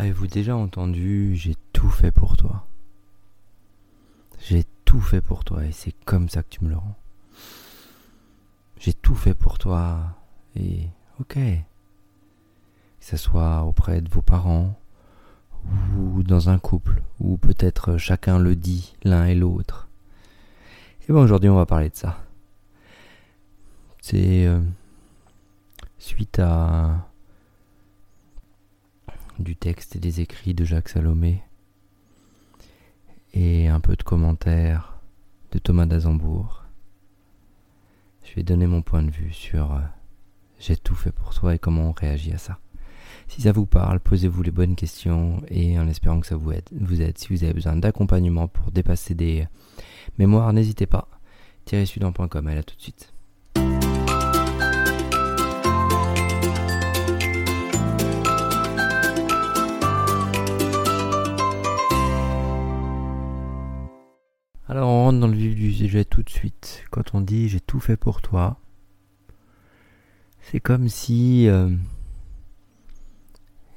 Avez-vous 0.00 0.28
déjà 0.28 0.56
entendu 0.56 1.36
J'ai 1.36 1.56
tout 1.74 1.90
fait 1.90 2.10
pour 2.10 2.38
toi 2.38 2.66
J'ai 4.38 4.64
tout 4.86 5.02
fait 5.02 5.20
pour 5.20 5.44
toi 5.44 5.66
et 5.66 5.72
c'est 5.72 5.92
comme 6.06 6.30
ça 6.30 6.42
que 6.42 6.48
tu 6.48 6.64
me 6.64 6.70
le 6.70 6.78
rends. 6.78 6.96
J'ai 8.78 8.94
tout 8.94 9.14
fait 9.14 9.34
pour 9.34 9.58
toi 9.58 10.16
et 10.56 10.88
ok. 11.20 11.34
Que 11.34 11.58
ce 13.00 13.18
soit 13.18 13.62
auprès 13.64 14.00
de 14.00 14.08
vos 14.08 14.22
parents 14.22 14.80
ou 15.94 16.22
dans 16.22 16.48
un 16.48 16.58
couple 16.58 17.02
ou 17.18 17.36
peut-être 17.36 17.98
chacun 17.98 18.38
le 18.38 18.56
dit 18.56 18.96
l'un 19.02 19.26
et 19.26 19.34
l'autre. 19.34 19.90
Et 21.06 21.12
bon 21.12 21.24
aujourd'hui 21.24 21.50
on 21.50 21.56
va 21.56 21.66
parler 21.66 21.90
de 21.90 21.96
ça. 21.96 22.24
C'est 24.00 24.46
euh, 24.46 24.62
suite 25.98 26.38
à 26.38 27.09
du 29.40 29.56
texte 29.56 29.96
et 29.96 29.98
des 29.98 30.20
écrits 30.20 30.54
de 30.54 30.64
Jacques 30.64 30.88
Salomé 30.88 31.42
et 33.32 33.68
un 33.68 33.80
peu 33.80 33.96
de 33.96 34.02
commentaires 34.02 35.00
de 35.52 35.58
Thomas 35.58 35.86
d'Azembourg. 35.86 36.64
Je 38.24 38.34
vais 38.34 38.42
donner 38.42 38.66
mon 38.66 38.82
point 38.82 39.02
de 39.02 39.10
vue 39.10 39.32
sur 39.32 39.74
euh, 39.74 39.80
j'ai 40.58 40.76
tout 40.76 40.94
fait 40.94 41.12
pour 41.12 41.34
toi 41.34 41.54
et 41.54 41.58
comment 41.58 41.88
on 41.88 41.92
réagit 41.92 42.32
à 42.32 42.38
ça. 42.38 42.58
Si 43.28 43.42
ça 43.42 43.52
vous 43.52 43.66
parle, 43.66 44.00
posez-vous 44.00 44.42
les 44.42 44.50
bonnes 44.50 44.76
questions 44.76 45.42
et 45.48 45.78
en 45.78 45.88
espérant 45.88 46.20
que 46.20 46.26
ça 46.26 46.36
vous 46.36 46.52
aide. 46.52 47.18
Si 47.18 47.28
vous 47.28 47.44
avez 47.44 47.54
besoin 47.54 47.76
d'accompagnement 47.76 48.48
pour 48.48 48.70
dépasser 48.70 49.14
des 49.14 49.46
mémoires, 50.18 50.52
n'hésitez 50.52 50.86
pas. 50.86 51.08
A 51.72 52.62
tout 52.62 52.76
de 52.76 52.80
suite. 52.80 53.12
Dans 65.18 65.26
le 65.26 65.36
vif 65.36 65.54
du 65.54 65.72
sujet 65.72 66.04
tout 66.04 66.22
de 66.22 66.30
suite. 66.30 66.84
Quand 66.90 67.14
on 67.14 67.20
dit 67.20 67.48
j'ai 67.48 67.60
tout 67.60 67.80
fait 67.80 67.96
pour 67.96 68.22
toi, 68.22 68.60
c'est 70.40 70.60
comme 70.60 70.88
si 70.88 71.48
euh, 71.48 71.70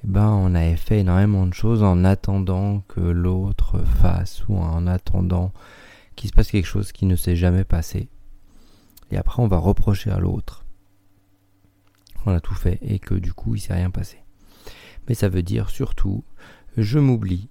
eh 0.04 0.08
ben, 0.08 0.30
on 0.30 0.54
avait 0.54 0.76
fait 0.76 1.00
énormément 1.00 1.48
de 1.48 1.54
choses 1.54 1.82
en 1.82 2.04
attendant 2.04 2.82
que 2.82 3.00
l'autre 3.00 3.80
fasse 3.80 4.48
ou 4.48 4.58
en 4.58 4.86
attendant 4.86 5.54
qu'il 6.16 6.30
se 6.30 6.36
passe 6.36 6.52
quelque 6.52 6.68
chose 6.68 6.92
qui 6.92 7.06
ne 7.06 7.16
s'est 7.16 7.36
jamais 7.36 7.64
passé. 7.64 8.10
Et 9.12 9.18
après 9.18 9.42
on 9.42 9.48
va 9.48 9.58
reprocher 9.58 10.12
à 10.12 10.20
l'autre 10.20 10.66
qu'on 12.24 12.32
a 12.32 12.42
tout 12.42 12.56
fait 12.56 12.80
et 12.82 13.00
que 13.00 13.16
du 13.16 13.34
coup 13.34 13.56
il 13.56 13.60
s'est 13.60 13.74
rien 13.74 13.90
passé. 13.90 14.20
Mais 15.08 15.16
ça 15.16 15.30
veut 15.30 15.44
dire 15.44 15.70
surtout 15.70 16.24
je 16.78 17.00
m'oublie, 17.00 17.50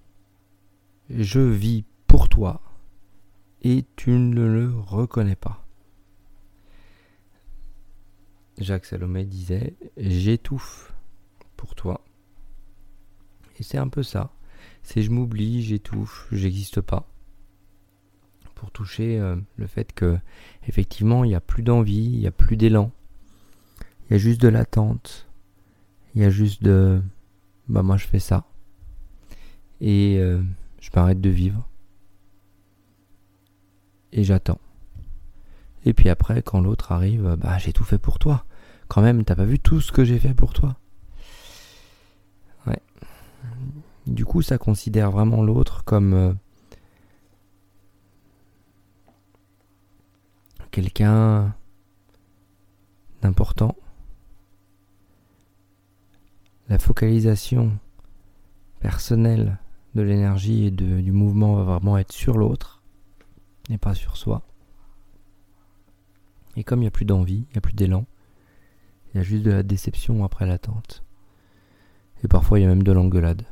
je 1.09 1.39
vis 1.39 1.85
pour 2.07 2.29
toi 2.29 2.61
et 3.63 3.85
tu 3.95 4.11
ne 4.11 4.45
le 4.45 4.73
reconnais 4.77 5.35
pas. 5.35 5.65
Jacques 8.59 8.85
Salomé 8.85 9.25
disait 9.25 9.75
J'étouffe 9.97 10.93
pour 11.55 11.75
toi. 11.75 12.03
Et 13.57 13.63
c'est 13.63 13.77
un 13.77 13.87
peu 13.87 14.03
ça. 14.03 14.31
C'est 14.83 15.01
je 15.01 15.11
m'oublie, 15.11 15.63
j'étouffe, 15.63 16.27
j'existe 16.31 16.81
pas. 16.81 17.07
Pour 18.55 18.71
toucher 18.71 19.19
euh, 19.19 19.35
le 19.57 19.67
fait 19.67 19.91
que, 19.93 20.17
effectivement, 20.67 21.23
il 21.23 21.29
n'y 21.29 21.35
a 21.35 21.41
plus 21.41 21.63
d'envie, 21.63 22.05
il 22.05 22.19
n'y 22.19 22.27
a 22.27 22.31
plus 22.31 22.57
d'élan. 22.57 22.91
Il 24.05 24.13
y 24.13 24.15
a 24.15 24.17
juste 24.17 24.41
de 24.41 24.47
l'attente. 24.47 25.27
Il 26.15 26.21
y 26.21 26.25
a 26.25 26.29
juste 26.29 26.63
de. 26.63 27.01
Bah, 27.67 27.81
moi, 27.81 27.97
je 27.97 28.07
fais 28.07 28.19
ça. 28.19 28.45
Et 29.81 30.17
euh, 30.19 30.41
je 30.79 30.89
m'arrête 30.95 31.19
de 31.19 31.29
vivre 31.29 31.67
et 34.13 34.23
j'attends. 34.23 34.59
Et 35.85 35.93
puis 35.93 36.07
après, 36.09 36.41
quand 36.41 36.61
l'autre 36.61 36.91
arrive, 36.91 37.35
bah 37.37 37.57
j'ai 37.57 37.73
tout 37.73 37.83
fait 37.83 37.97
pour 37.97 38.19
toi. 38.19 38.45
Quand 38.87 39.01
même, 39.01 39.25
t'as 39.25 39.35
pas 39.35 39.43
vu 39.43 39.59
tout 39.59 39.81
ce 39.81 39.91
que 39.91 40.05
j'ai 40.05 40.19
fait 40.19 40.33
pour 40.33 40.53
toi 40.53 40.77
Ouais. 42.67 42.79
Du 44.07 44.23
coup, 44.23 44.41
ça 44.41 44.57
considère 44.57 45.11
vraiment 45.11 45.43
l'autre 45.43 45.83
comme 45.83 46.13
euh, 46.13 46.33
quelqu'un 50.71 51.53
d'important. 53.21 53.75
La 56.69 56.79
focalisation 56.79 57.77
personnelle 58.79 59.57
de 59.95 60.01
l'énergie 60.01 60.67
et 60.67 60.71
du 60.71 61.11
mouvement 61.11 61.55
va 61.55 61.63
vraiment 61.63 61.97
être 61.97 62.13
sur 62.13 62.37
l'autre 62.37 62.82
pas 63.77 63.93
sur 63.93 64.17
soi. 64.17 64.41
Et 66.55 66.63
comme 66.63 66.79
il 66.79 66.83
n'y 66.83 66.87
a 66.87 66.91
plus 66.91 67.05
d'envie, 67.05 67.45
il 67.49 67.53
n'y 67.53 67.57
a 67.57 67.61
plus 67.61 67.73
d'élan, 67.73 68.05
il 69.13 69.17
y 69.17 69.19
a 69.19 69.23
juste 69.23 69.43
de 69.43 69.51
la 69.51 69.63
déception 69.63 70.23
après 70.23 70.45
l'attente. 70.45 71.03
Et 72.23 72.27
parfois 72.27 72.59
il 72.59 72.63
y 72.63 72.65
a 72.65 72.69
même 72.69 72.83
de 72.83 72.91
l'engueulade. 72.91 73.43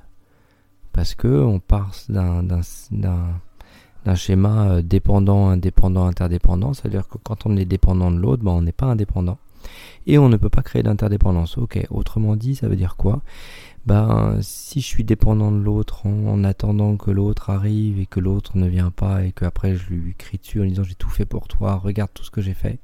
Parce 0.94 1.16
que 1.16 1.28
on 1.28 1.60
part 1.60 1.94
d'un, 2.10 2.44
d'un, 2.44 4.16
schéma 4.16 4.70
euh, 4.70 4.82
dépendant, 4.82 5.50
indépendant, 5.50 6.06
interdépendant. 6.06 6.74
C'est-à-dire 6.74 7.08
que 7.08 7.18
quand 7.18 7.46
on 7.46 7.56
est 7.56 7.66
dépendant 7.66 8.12
de 8.12 8.18
l'autre, 8.18 8.44
ben 8.44 8.52
on 8.52 8.62
n'est 8.62 8.72
pas 8.72 8.88
indépendant. 8.88 9.38
Et 10.08 10.18
on 10.18 10.30
ne 10.30 10.38
peut 10.38 10.50
pas 10.50 10.62
créer 10.62 10.84
d'interdépendance. 10.84 11.58
Ok, 11.58 11.80
autrement 11.90 12.36
dit, 12.36 12.56
ça 12.56 12.68
veut 12.68 12.76
dire 12.76 12.96
quoi? 12.96 13.22
Ben 13.86 14.38
si 14.42 14.80
je 14.80 14.86
suis 14.86 15.04
dépendant 15.04 15.52
de 15.52 15.58
l'autre 15.58 16.06
en, 16.06 16.44
attendant 16.44 16.98
que 16.98 17.10
l'autre 17.10 17.50
arrive 17.50 18.00
et 18.00 18.06
que 18.06 18.20
l'autre 18.20 18.58
ne 18.58 18.68
vient 18.68 18.92
pas 18.92 19.24
et 19.24 19.32
qu'après 19.32 19.76
je 19.76 19.90
lui 19.90 20.14
crie 20.16 20.38
dessus 20.38 20.62
en 20.62 20.66
disant 20.66 20.84
j'ai 20.84 20.94
tout 20.94 21.10
fait 21.10 21.26
pour 21.26 21.48
toi, 21.48 21.78
regarde 21.78 22.12
tout 22.14 22.24
ce 22.24 22.30
que 22.30 22.42
j'ai 22.42 22.54
fait, 22.54 22.78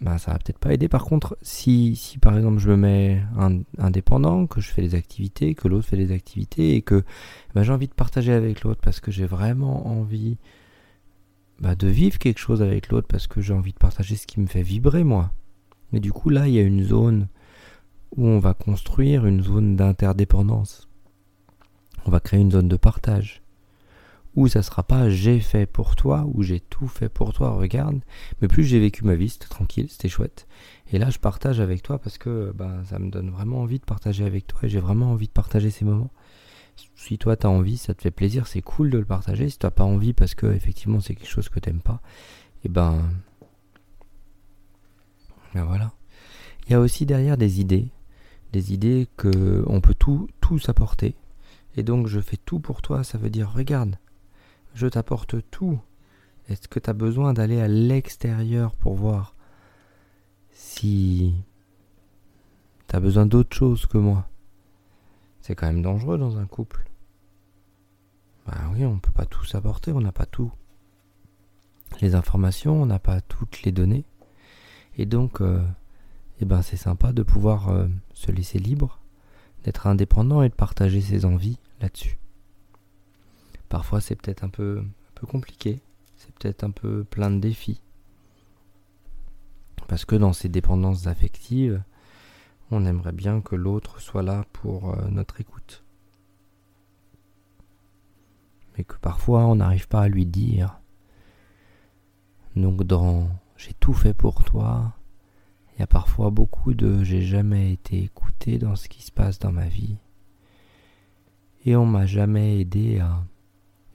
ben 0.00 0.16
ça 0.18 0.32
va 0.32 0.38
peut-être 0.38 0.58
pas 0.58 0.72
aider. 0.72 0.88
Par 0.88 1.04
contre, 1.04 1.36
si, 1.42 1.96
si 1.96 2.18
par 2.18 2.36
exemple 2.36 2.58
je 2.58 2.70
me 2.70 2.76
mets 2.76 3.22
indépendant, 3.78 4.46
que 4.46 4.60
je 4.60 4.70
fais 4.70 4.82
des 4.82 4.94
activités, 4.94 5.54
que 5.54 5.68
l'autre 5.68 5.86
fait 5.88 5.98
des 5.98 6.12
activités 6.12 6.74
et 6.74 6.82
que 6.82 7.04
ben, 7.54 7.62
j'ai 7.62 7.72
envie 7.72 7.88
de 7.88 7.94
partager 7.94 8.32
avec 8.32 8.62
l'autre 8.62 8.80
parce 8.82 9.00
que 9.00 9.10
j'ai 9.10 9.26
vraiment 9.26 9.86
envie 9.86 10.38
ben, 11.60 11.74
de 11.74 11.88
vivre 11.88 12.18
quelque 12.18 12.38
chose 12.38 12.62
avec 12.62 12.88
l'autre 12.88 13.06
parce 13.08 13.26
que 13.26 13.40
j'ai 13.40 13.52
envie 13.52 13.72
de 13.72 13.78
partager 13.78 14.16
ce 14.16 14.26
qui 14.26 14.40
me 14.40 14.46
fait 14.46 14.62
vibrer 14.62 15.04
moi. 15.04 15.32
Mais 15.92 16.00
du 16.00 16.12
coup 16.12 16.28
là 16.28 16.48
il 16.48 16.54
y 16.54 16.58
a 16.58 16.62
une 16.62 16.82
zone 16.82 17.28
où 18.16 18.26
on 18.26 18.38
va 18.38 18.54
construire 18.54 19.26
une 19.26 19.42
zone 19.42 19.76
d'interdépendance. 19.76 20.88
On 22.04 22.10
va 22.10 22.20
créer 22.20 22.40
une 22.40 22.50
zone 22.50 22.68
de 22.68 22.76
partage. 22.76 23.42
Où 24.34 24.48
ça 24.48 24.62
sera 24.62 24.82
pas 24.82 25.10
j'ai 25.10 25.40
fait 25.40 25.66
pour 25.66 25.94
toi, 25.94 26.26
ou 26.32 26.42
j'ai 26.42 26.60
tout 26.60 26.88
fait 26.88 27.10
pour 27.10 27.34
toi, 27.34 27.50
regarde. 27.50 28.00
Mais 28.40 28.48
plus 28.48 28.64
j'ai 28.64 28.80
vécu 28.80 29.04
ma 29.04 29.14
vie, 29.14 29.28
c'était 29.28 29.46
tranquille, 29.46 29.88
c'était 29.90 30.08
chouette. 30.08 30.46
Et 30.90 30.98
là, 30.98 31.10
je 31.10 31.18
partage 31.18 31.60
avec 31.60 31.82
toi 31.82 31.98
parce 31.98 32.18
que 32.18 32.52
ben, 32.54 32.82
ça 32.84 32.98
me 32.98 33.10
donne 33.10 33.30
vraiment 33.30 33.60
envie 33.60 33.78
de 33.78 33.84
partager 33.84 34.24
avec 34.24 34.46
toi 34.46 34.60
et 34.62 34.68
j'ai 34.68 34.80
vraiment 34.80 35.12
envie 35.12 35.26
de 35.26 35.32
partager 35.32 35.70
ces 35.70 35.84
moments. 35.84 36.10
Si 36.94 37.18
toi 37.18 37.36
tu 37.36 37.46
as 37.46 37.50
envie, 37.50 37.76
ça 37.76 37.94
te 37.94 38.02
fait 38.02 38.10
plaisir, 38.10 38.46
c'est 38.46 38.62
cool 38.62 38.90
de 38.90 38.98
le 38.98 39.04
partager. 39.04 39.48
Si 39.48 39.58
tu 39.58 39.66
n'as 39.66 39.70
pas 39.70 39.84
envie 39.84 40.12
parce 40.12 40.34
que 40.34 40.46
effectivement 40.46 41.00
c'est 41.00 41.14
quelque 41.14 41.28
chose 41.28 41.48
que 41.48 41.60
tu 41.60 41.68
n'aimes 41.68 41.82
pas, 41.82 42.00
et 42.64 42.66
eh 42.66 42.68
ben, 42.68 43.02
ben 45.54 45.64
voilà. 45.64 45.92
Il 46.66 46.72
y 46.72 46.74
a 46.74 46.80
aussi 46.80 47.06
derrière 47.06 47.36
des 47.36 47.60
idées, 47.60 47.88
des 48.52 48.72
idées 48.72 49.08
que 49.16 49.64
on 49.66 49.80
peut 49.80 49.94
tout, 49.94 50.28
tout 50.40 50.58
s'apporter. 50.58 51.16
Et 51.76 51.82
donc 51.82 52.06
je 52.06 52.20
fais 52.20 52.36
tout 52.36 52.60
pour 52.60 52.82
toi, 52.82 53.02
ça 53.02 53.18
veut 53.18 53.30
dire 53.30 53.52
regarde, 53.52 53.96
je 54.74 54.86
t'apporte 54.86 55.36
tout. 55.50 55.80
Est-ce 56.48 56.68
que 56.68 56.78
tu 56.78 56.90
as 56.90 56.94
besoin 56.94 57.32
d'aller 57.32 57.60
à 57.60 57.68
l'extérieur 57.68 58.74
pour 58.76 58.94
voir 58.94 59.34
si 60.52 61.34
tu 62.88 62.96
as 62.96 63.00
besoin 63.00 63.26
d'autre 63.26 63.56
chose 63.56 63.86
que 63.86 63.98
moi? 63.98 64.28
C'est 65.42 65.56
quand 65.56 65.66
même 65.66 65.82
dangereux 65.82 66.18
dans 66.18 66.38
un 66.38 66.46
couple. 66.46 66.84
Bah 68.46 68.70
oui, 68.72 68.84
on 68.84 68.98
peut 68.98 69.12
pas 69.12 69.26
tout 69.26 69.44
s'apporter, 69.44 69.92
on 69.92 70.00
n'a 70.00 70.12
pas 70.12 70.26
tout. 70.26 70.52
Les 72.00 72.14
informations, 72.14 72.80
on 72.80 72.86
n'a 72.86 73.00
pas 73.00 73.20
toutes 73.20 73.62
les 73.62 73.72
données. 73.72 74.04
Et 74.96 75.04
donc, 75.04 75.40
euh, 75.40 75.62
eh 76.40 76.44
ben 76.44 76.62
c'est 76.62 76.76
sympa 76.76 77.12
de 77.12 77.22
pouvoir 77.22 77.68
euh, 77.68 77.88
se 78.14 78.30
laisser 78.30 78.58
libre, 78.58 79.00
d'être 79.64 79.86
indépendant 79.86 80.42
et 80.42 80.48
de 80.48 80.54
partager 80.54 81.00
ses 81.00 81.24
envies 81.24 81.58
là-dessus. 81.80 82.18
Parfois 83.68 84.00
c'est 84.00 84.16
peut-être 84.16 84.44
un 84.44 84.48
peu, 84.48 84.78
un 84.80 85.12
peu 85.14 85.26
compliqué, 85.26 85.80
c'est 86.16 86.32
peut-être 86.34 86.62
un 86.62 86.70
peu 86.70 87.04
plein 87.04 87.30
de 87.30 87.40
défis. 87.40 87.80
Parce 89.88 90.04
que 90.04 90.16
dans 90.16 90.32
ces 90.32 90.48
dépendances 90.48 91.06
affectives, 91.06 91.82
on 92.72 92.86
aimerait 92.86 93.12
bien 93.12 93.40
que 93.42 93.54
l'autre 93.54 94.00
soit 94.00 94.22
là 94.22 94.44
pour 94.52 94.90
euh, 94.90 95.08
notre 95.10 95.40
écoute. 95.40 95.84
Mais 98.76 98.84
que 98.84 98.96
parfois 98.96 99.46
on 99.46 99.56
n'arrive 99.56 99.88
pas 99.88 100.02
à 100.02 100.08
lui 100.08 100.24
dire. 100.24 100.80
Donc 102.56 102.82
dans 102.84 103.28
j'ai 103.56 103.74
tout 103.74 103.92
fait 103.92 104.14
pour 104.14 104.42
toi, 104.42 104.96
il 105.74 105.80
y 105.80 105.82
a 105.82 105.86
parfois 105.86 106.30
beaucoup 106.30 106.72
de 106.72 107.04
j'ai 107.04 107.22
jamais 107.22 107.72
été 107.72 108.02
écouté 108.02 108.58
dans 108.58 108.74
ce 108.74 108.88
qui 108.88 109.02
se 109.02 109.12
passe 109.12 109.38
dans 109.38 109.52
ma 109.52 109.68
vie. 109.68 109.98
Et 111.64 111.76
on 111.76 111.86
m'a 111.86 112.06
jamais 112.06 112.58
aidé 112.58 112.98
à 112.98 113.22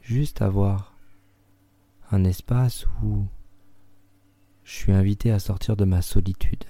juste 0.01 0.41
avoir 0.41 0.95
un 2.12 2.23
espace 2.23 2.85
où 3.03 3.25
je 4.63 4.73
suis 4.73 4.94
invité 4.94 5.31
à 5.31 5.39
sortir 5.39 5.75
de 5.75 5.83
ma 5.83 6.01
solitude. 6.01 6.63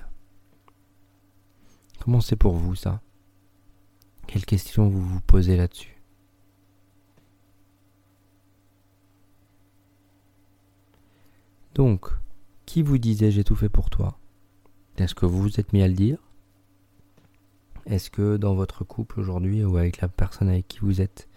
Comment 1.99 2.21
c'est 2.21 2.35
pour 2.35 2.55
vous 2.55 2.75
ça? 2.75 3.01
Quelles 4.27 4.45
questions 4.45 4.87
vous 4.89 5.01
vous 5.01 5.21
posez 5.21 5.57
là-dessus? 5.57 6.01
Donc, 11.75 12.07
qui 12.65 12.81
vous 12.81 12.97
disait 12.97 13.31
j'ai 13.31 13.43
tout 13.43 13.55
fait 13.55 13.69
pour 13.69 13.89
toi 13.89 14.17
Est-ce 14.97 15.13
que 15.13 15.25
vous 15.25 15.41
vous 15.41 15.59
êtes 15.59 15.73
mis 15.73 15.83
à 15.83 15.87
le 15.87 15.93
dire? 15.93 16.17
Est-ce 17.85 18.09
que 18.09 18.35
dans 18.35 18.55
votre 18.55 18.83
couple 18.83 19.19
aujourd'hui 19.19 19.63
ou 19.63 19.77
avec 19.77 20.01
la 20.01 20.07
personne 20.07 20.49
avec 20.49 20.67
qui 20.67 20.79
vous 20.79 21.01
êtes, 21.01 21.29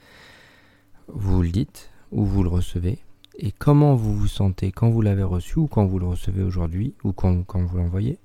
vous 1.09 1.43
le 1.43 1.51
dites 1.51 1.91
ou 2.11 2.25
vous 2.25 2.43
le 2.43 2.49
recevez? 2.49 2.99
Et 3.37 3.53
comment 3.53 3.95
vous 3.95 4.15
vous 4.17 4.29
sentez? 4.29 4.73
Quand 4.73 4.91
vous 4.91 5.03
l'avez 5.03 5.23
reçu 5.23 5.59
ou 5.59 5.67
quand 5.67 5.87
vous 5.87 5.99
le 5.99 6.07
recevez 6.07 6.43
aujourd'hui 6.43 6.95
ou 7.05 7.13
quand, 7.13 7.43
quand 7.45 7.65
vous 7.65 7.79
l'envoyez? 7.79 8.19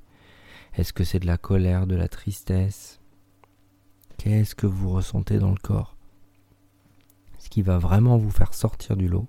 Est-ce 0.78 0.92
que 0.92 1.06
c'est 1.06 1.20
de 1.20 1.26
la 1.26 1.38
colère, 1.38 1.88
de 1.88 1.96
la 1.96 2.10
tristesse? 2.10 3.00
Qu'est-ce 4.18 4.56
que 4.56 4.68
vous 4.68 4.90
ressentez 4.90 5.40
dans 5.40 5.52
le 5.52 5.58
corps? 5.58 5.96
Ce 7.38 7.48
qui 7.48 7.62
va 7.62 7.78
vraiment 7.78 8.18
vous 8.18 8.30
faire 8.30 8.54
sortir 8.54 8.98
du 8.98 9.08
lot 9.08 9.26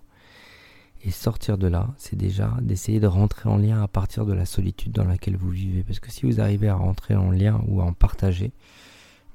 et 1.04 1.12
sortir 1.12 1.56
de 1.56 1.68
là, 1.68 1.94
c'est 1.98 2.16
déjà 2.16 2.52
d'essayer 2.62 2.98
de 2.98 3.06
rentrer 3.06 3.48
en 3.48 3.58
lien 3.58 3.80
à 3.80 3.86
partir 3.86 4.26
de 4.26 4.32
la 4.32 4.44
solitude 4.44 4.90
dans 4.90 5.04
laquelle 5.04 5.36
vous 5.36 5.50
vivez. 5.50 5.84
Parce 5.84 6.00
que 6.00 6.10
si 6.10 6.26
vous 6.26 6.40
arrivez 6.40 6.68
à 6.68 6.74
rentrer 6.74 7.14
en 7.14 7.30
lien 7.30 7.62
ou 7.68 7.80
à 7.80 7.84
en 7.84 7.92
partager, 7.92 8.50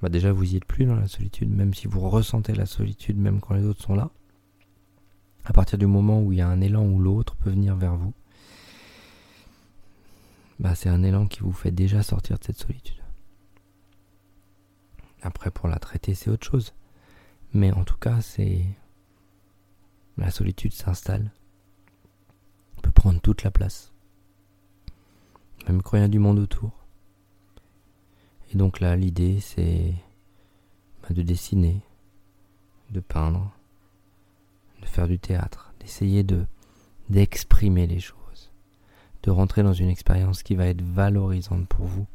bah 0.02 0.10
déjà 0.10 0.34
vous 0.34 0.54
y 0.54 0.58
êtes 0.58 0.66
plus 0.66 0.84
dans 0.84 0.98
la 0.98 1.08
solitude, 1.08 1.50
même 1.50 1.74
si 1.74 1.88
vous 1.88 2.10
ressentez 2.10 2.54
la 2.54 2.66
solitude, 2.66 3.18
même 3.18 3.40
quand 3.40 3.54
les 3.54 3.64
autres 3.64 3.84
sont 3.84 3.96
là. 3.96 4.10
À 5.46 5.54
partir 5.54 5.78
du 5.78 5.86
moment 5.86 6.22
où 6.22 6.34
il 6.34 6.40
y 6.40 6.42
a 6.42 6.48
un 6.50 6.60
élan 6.60 6.84
où 6.84 7.00
l'autre 7.00 7.38
peut 7.38 7.52
venir 7.52 7.78
vers 7.78 7.96
vous, 7.96 8.14
bah 10.62 10.76
c'est 10.76 10.90
un 10.90 11.02
élan 11.02 11.26
qui 11.26 11.40
vous 11.40 11.52
fait 11.52 11.72
déjà 11.72 12.04
sortir 12.04 12.38
de 12.38 12.44
cette 12.44 12.58
solitude. 12.60 13.02
Après, 15.24 15.50
pour 15.50 15.68
la 15.68 15.80
traiter, 15.80 16.14
c'est 16.14 16.30
autre 16.30 16.46
chose. 16.46 16.74
Mais 17.54 17.72
en 17.72 17.84
tout 17.84 17.98
cas, 17.98 18.22
c'est. 18.22 18.64
La 20.18 20.30
solitude 20.30 20.74
s'installe 20.74 21.32
peut 22.84 22.92
prendre 22.92 23.20
toute 23.22 23.44
la 23.44 23.50
place. 23.50 23.92
Même 25.68 25.82
quand 25.82 25.98
il 25.98 26.02
y 26.02 26.04
a 26.04 26.08
du 26.08 26.20
monde 26.20 26.38
autour. 26.38 26.72
Et 28.52 28.58
donc 28.58 28.80
là, 28.80 28.96
l'idée, 28.96 29.40
c'est 29.40 29.96
bah, 31.02 31.10
de 31.10 31.24
dessiner, 31.24 31.82
de 32.92 33.00
peindre, 33.00 33.52
de 34.82 34.86
faire 34.86 35.08
du 35.08 35.18
théâtre, 35.18 35.74
d'essayer 35.80 36.24
de 36.24 36.46
d'exprimer 37.10 37.88
les 37.88 38.00
choses, 38.00 38.21
de 39.24 39.32
rentrer 39.32 39.64
dans 39.64 39.74
une 39.74 39.90
expérience 39.90 40.44
qui 40.44 40.56
va 40.56 40.68
être 40.68 40.82
valorisante 40.82 41.68
pour 41.68 41.86
vous, 41.86 42.08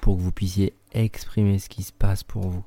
pour 0.00 0.16
que 0.16 0.22
vous 0.22 0.32
puissiez 0.32 0.74
exprimer 0.92 1.58
ce 1.58 1.68
qui 1.68 1.82
se 1.82 1.92
passe 1.92 2.24
pour 2.24 2.48
vous. 2.48 2.64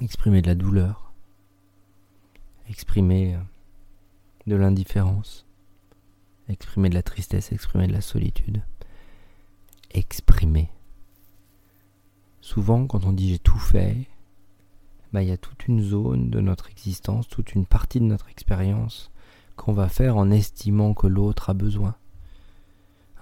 Exprimer 0.00 0.42
de 0.42 0.46
la 0.48 0.54
douleur, 0.54 1.12
exprimer 2.68 3.34
euh, 3.34 3.40
de 4.46 4.56
l'indifférence, 4.56 5.46
exprimer 6.48 6.88
de 6.88 6.94
la 6.94 7.02
tristesse, 7.02 7.52
exprimer 7.52 7.86
de 7.86 7.92
la 7.92 8.00
solitude, 8.00 8.62
exprimer. 9.90 10.70
Souvent, 12.40 12.86
quand 12.86 13.04
on 13.04 13.12
dit 13.12 13.30
j'ai 13.30 13.38
tout 13.38 13.58
fait, 13.58 14.08
bah, 15.12 15.22
il 15.22 15.28
y 15.28 15.32
a 15.32 15.36
toute 15.36 15.66
une 15.68 15.82
zone 15.82 16.30
de 16.30 16.40
notre 16.40 16.70
existence, 16.70 17.28
toute 17.28 17.54
une 17.54 17.66
partie 17.66 18.00
de 18.00 18.06
notre 18.06 18.30
expérience 18.30 19.10
qu'on 19.56 19.72
va 19.72 19.88
faire 19.88 20.16
en 20.16 20.30
estimant 20.30 20.94
que 20.94 21.06
l'autre 21.06 21.50
a 21.50 21.54
besoin. 21.54 21.96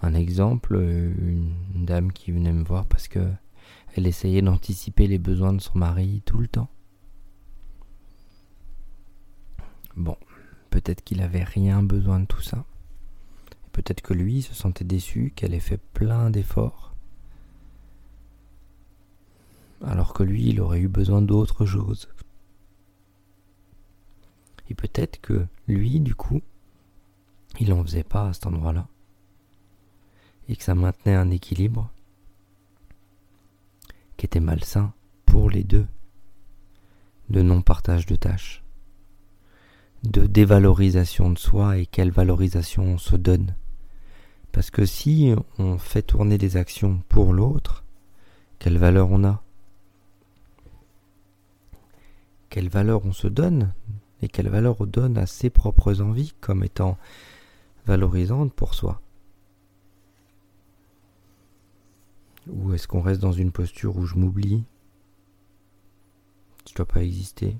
Un 0.02 0.14
exemple, 0.14 0.76
une 0.76 1.84
dame 1.84 2.12
qui 2.12 2.32
venait 2.32 2.52
me 2.52 2.64
voir 2.64 2.86
parce 2.86 3.08
que 3.08 3.28
elle 3.96 4.06
essayait 4.06 4.42
d'anticiper 4.42 5.06
les 5.06 5.18
besoins 5.18 5.52
de 5.52 5.60
son 5.60 5.78
mari 5.78 6.22
tout 6.24 6.38
le 6.38 6.48
temps. 6.48 6.70
Bon, 9.96 10.16
peut-être 10.70 11.02
qu'il 11.02 11.20
avait 11.20 11.44
rien 11.44 11.82
besoin 11.82 12.20
de 12.20 12.26
tout 12.26 12.40
ça. 12.40 12.64
Peut-être 13.72 14.00
que 14.00 14.14
lui 14.14 14.42
se 14.42 14.54
sentait 14.54 14.84
déçu 14.84 15.32
qu'elle 15.34 15.54
ait 15.54 15.60
fait 15.60 15.80
plein 15.92 16.30
d'efforts. 16.30 16.89
Alors 19.82 20.12
que 20.12 20.22
lui, 20.22 20.48
il 20.48 20.60
aurait 20.60 20.80
eu 20.80 20.88
besoin 20.88 21.22
d'autre 21.22 21.64
chose. 21.64 22.08
Et 24.68 24.74
peut-être 24.74 25.20
que 25.20 25.46
lui, 25.66 26.00
du 26.00 26.14
coup, 26.14 26.42
il 27.58 27.70
n'en 27.70 27.82
faisait 27.82 28.04
pas 28.04 28.28
à 28.28 28.32
cet 28.32 28.46
endroit-là. 28.46 28.86
Et 30.48 30.56
que 30.56 30.62
ça 30.62 30.74
maintenait 30.74 31.14
un 31.14 31.30
équilibre 31.30 31.90
qui 34.16 34.26
était 34.26 34.40
malsain 34.40 34.92
pour 35.24 35.48
les 35.48 35.64
deux, 35.64 35.86
de 37.30 37.42
non-partage 37.42 38.06
de 38.06 38.16
tâches 38.16 38.62
de 40.02 40.26
dévalorisation 40.26 41.30
de 41.30 41.38
soi 41.38 41.78
et 41.78 41.86
quelle 41.86 42.10
valorisation 42.10 42.84
on 42.84 42.98
se 42.98 43.16
donne. 43.16 43.54
Parce 44.52 44.70
que 44.70 44.86
si 44.86 45.34
on 45.58 45.78
fait 45.78 46.02
tourner 46.02 46.38
des 46.38 46.56
actions 46.56 47.02
pour 47.08 47.32
l'autre, 47.32 47.84
quelle 48.58 48.78
valeur 48.78 49.10
on 49.10 49.24
a? 49.24 49.42
Quelle 52.50 52.68
valeur 52.68 53.04
on 53.06 53.12
se 53.12 53.28
donne 53.28 53.72
et 54.22 54.28
quelle 54.28 54.48
valeur 54.48 54.80
on 54.80 54.86
donne 54.86 55.16
à 55.16 55.26
ses 55.26 55.48
propres 55.48 56.02
envies 56.02 56.34
comme 56.40 56.62
étant 56.62 56.98
valorisantes 57.86 58.52
pour 58.52 58.74
soi 58.74 59.00
Ou 62.48 62.74
est-ce 62.74 62.86
qu'on 62.86 63.00
reste 63.00 63.22
dans 63.22 63.32
une 63.32 63.52
posture 63.52 63.96
où 63.96 64.04
je 64.04 64.16
m'oublie? 64.16 64.64
Je 66.66 66.72
ne 66.72 66.76
dois 66.76 66.86
pas 66.86 67.02
exister 67.02 67.56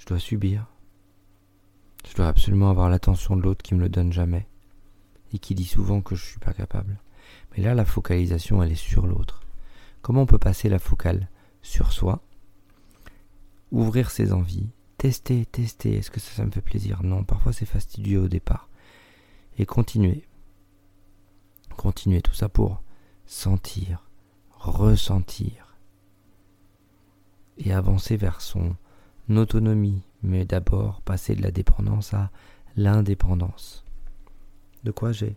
je 0.00 0.06
dois 0.06 0.18
subir. 0.18 0.66
Je 2.08 2.16
dois 2.16 2.28
absolument 2.28 2.70
avoir 2.70 2.88
l'attention 2.88 3.36
de 3.36 3.42
l'autre 3.42 3.62
qui 3.62 3.74
me 3.74 3.80
le 3.80 3.90
donne 3.90 4.12
jamais 4.12 4.48
et 5.32 5.38
qui 5.38 5.54
dit 5.54 5.66
souvent 5.66 6.00
que 6.00 6.14
je 6.14 6.24
suis 6.24 6.38
pas 6.38 6.54
capable. 6.54 6.98
Mais 7.52 7.62
là, 7.62 7.74
la 7.74 7.84
focalisation, 7.84 8.62
elle 8.62 8.72
est 8.72 8.74
sur 8.74 9.06
l'autre. 9.06 9.42
Comment 10.00 10.22
on 10.22 10.26
peut 10.26 10.38
passer 10.38 10.70
la 10.70 10.78
focale 10.78 11.28
sur 11.60 11.92
soi, 11.92 12.22
ouvrir 13.70 14.10
ses 14.10 14.32
envies, 14.32 14.70
tester, 14.98 15.46
tester, 15.46 15.96
est-ce 15.96 16.10
que 16.10 16.20
ça, 16.20 16.32
ça 16.32 16.44
me 16.44 16.50
fait 16.50 16.60
plaisir? 16.60 17.02
Non, 17.02 17.24
parfois 17.24 17.52
c'est 17.52 17.66
fastidieux 17.66 18.20
au 18.20 18.28
départ. 18.28 18.68
Et 19.58 19.66
continuer. 19.66 20.26
Continuer 21.76 22.20
tout 22.20 22.34
ça 22.34 22.48
pour 22.48 22.82
sentir, 23.24 24.06
ressentir 24.50 25.76
et 27.58 27.72
avancer 27.72 28.16
vers 28.16 28.40
son 28.40 28.76
autonomie, 29.28 30.02
mais 30.22 30.44
d'abord 30.44 31.00
passer 31.02 31.34
de 31.34 31.42
la 31.42 31.50
dépendance 31.50 32.12
à 32.12 32.30
l'indépendance. 32.76 33.84
De 34.84 34.90
quoi 34.90 35.12
j'ai 35.12 35.36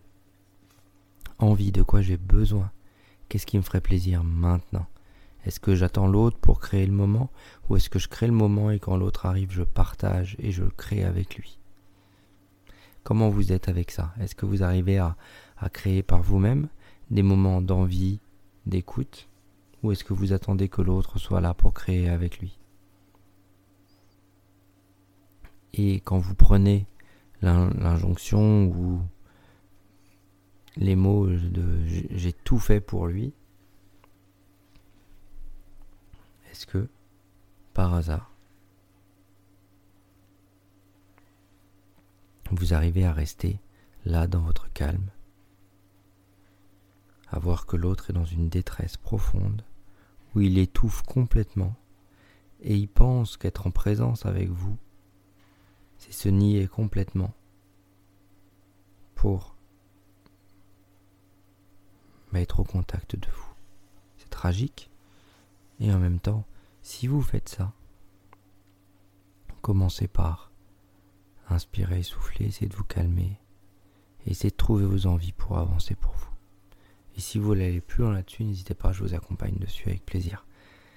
envie, 1.38 1.72
de 1.72 1.82
quoi 1.82 2.00
j'ai 2.00 2.16
besoin, 2.16 2.70
qu'est-ce 3.28 3.46
qui 3.46 3.56
me 3.56 3.62
ferait 3.62 3.80
plaisir 3.80 4.24
maintenant? 4.24 4.86
Est-ce 5.44 5.60
que 5.60 5.74
j'attends 5.74 6.06
l'autre 6.06 6.38
pour 6.38 6.60
créer 6.60 6.86
le 6.86 6.92
moment 6.92 7.30
ou 7.68 7.76
est-ce 7.76 7.90
que 7.90 7.98
je 7.98 8.08
crée 8.08 8.26
le 8.26 8.32
moment 8.32 8.70
et 8.70 8.78
quand 8.78 8.96
l'autre 8.96 9.26
arrive, 9.26 9.50
je 9.52 9.62
partage 9.62 10.36
et 10.38 10.52
je 10.52 10.64
crée 10.64 11.04
avec 11.04 11.36
lui? 11.36 11.58
Comment 13.02 13.28
vous 13.28 13.52
êtes 13.52 13.68
avec 13.68 13.90
ça? 13.90 14.14
Est-ce 14.20 14.34
que 14.34 14.46
vous 14.46 14.62
arrivez 14.62 14.98
à, 14.98 15.16
à 15.58 15.68
créer 15.68 16.02
par 16.02 16.22
vous-même 16.22 16.68
des 17.10 17.22
moments 17.22 17.60
d'envie, 17.60 18.20
d'écoute 18.64 19.28
ou 19.82 19.92
est-ce 19.92 20.04
que 20.04 20.14
vous 20.14 20.32
attendez 20.32 20.70
que 20.70 20.80
l'autre 20.80 21.18
soit 21.18 21.42
là 21.42 21.52
pour 21.52 21.74
créer 21.74 22.08
avec 22.08 22.38
lui? 22.38 22.58
Et 25.74 25.96
quand 26.00 26.18
vous 26.18 26.34
prenez 26.34 26.86
l'injonction 27.42 28.66
ou 28.66 29.00
les 30.76 30.96
mots 30.96 31.26
de 31.26 31.84
j'ai 31.86 32.32
tout 32.32 32.58
fait 32.58 32.80
pour 32.80 33.06
lui, 33.06 33.34
est-ce 36.54 36.66
que, 36.66 36.88
par 37.72 37.94
hasard, 37.94 38.30
vous 42.52 42.74
arrivez 42.74 43.04
à 43.04 43.12
rester 43.12 43.58
là 44.04 44.28
dans 44.28 44.42
votre 44.42 44.72
calme, 44.72 45.10
à 47.26 47.40
voir 47.40 47.66
que 47.66 47.76
l'autre 47.76 48.10
est 48.10 48.12
dans 48.12 48.24
une 48.24 48.48
détresse 48.48 48.96
profonde, 48.96 49.64
où 50.36 50.42
il 50.42 50.58
étouffe 50.58 51.02
complètement, 51.02 51.74
et 52.60 52.76
il 52.76 52.86
pense 52.86 53.36
qu'être 53.36 53.66
en 53.66 53.72
présence 53.72 54.24
avec 54.24 54.48
vous 54.48 54.76
c'est 55.98 56.12
se 56.12 56.28
nier 56.28 56.68
complètement 56.68 57.34
pour 59.16 59.56
être 62.32 62.60
au 62.60 62.64
contact 62.64 63.16
de 63.16 63.28
vous? 63.28 63.54
C'est 64.18 64.30
tragique. 64.30 64.90
Et 65.80 65.92
en 65.92 65.98
même 65.98 66.20
temps, 66.20 66.44
si 66.82 67.06
vous 67.06 67.22
faites 67.22 67.48
ça, 67.48 67.72
commencez 69.62 70.08
par 70.08 70.52
inspirer, 71.48 72.02
souffler, 72.02 72.46
essayez 72.46 72.68
de 72.68 72.76
vous 72.76 72.84
calmer. 72.84 73.38
Essayez 74.26 74.50
de 74.50 74.56
trouver 74.56 74.84
vos 74.84 75.06
envies 75.06 75.32
pour 75.32 75.58
avancer 75.58 75.94
pour 75.94 76.12
vous. 76.12 76.30
Et 77.16 77.20
si 77.20 77.38
vous 77.38 77.46
voulez 77.46 77.66
aller 77.66 77.80
plus 77.80 78.02
loin 78.02 78.12
là-dessus, 78.12 78.44
n'hésitez 78.44 78.74
pas, 78.74 78.92
je 78.92 79.02
vous 79.02 79.14
accompagne 79.14 79.56
dessus 79.56 79.88
avec 79.88 80.04
plaisir. 80.04 80.46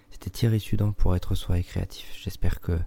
C'était 0.10 0.30
Thierry 0.30 0.60
Sudan 0.60 0.92
pour 0.94 1.16
être 1.16 1.36
soi 1.36 1.60
et 1.60 1.64
créatif. 1.64 2.12
J'espère 2.22 2.62
que 2.62 2.80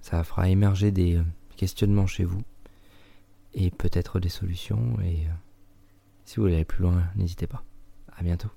ça 0.00 0.22
fera 0.24 0.48
émerger 0.48 0.90
des 0.90 1.22
questionnements 1.56 2.06
chez 2.08 2.24
vous 2.24 2.42
et 3.54 3.70
peut-être 3.70 4.20
des 4.20 4.28
solutions. 4.28 4.98
Et 5.00 5.26
euh, 5.26 5.32
si 6.24 6.36
vous 6.36 6.42
voulez 6.42 6.56
aller 6.56 6.64
plus 6.64 6.82
loin, 6.82 7.04
n'hésitez 7.16 7.46
pas. 7.46 7.64
À 8.16 8.22
bientôt. 8.22 8.50